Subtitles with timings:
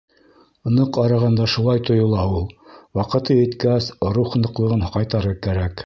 [0.77, 2.49] Ныҡ арығанда шулай тойола ул.
[3.01, 5.77] Ваҡыты еткәс, рух ныҡлығын ҡайтарыр кәрәк.